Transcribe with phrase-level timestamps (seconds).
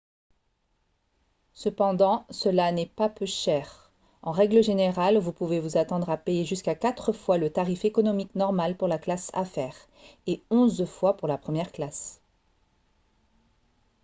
[1.53, 3.91] cependant cela n'est pas peu cher
[4.23, 8.33] en règle générale vous pouvez vous attendre à payer jusqu'à quatre fois le tarif économique
[8.33, 9.75] normal pour la classe affaire
[10.25, 12.19] et onze fois pour la première classe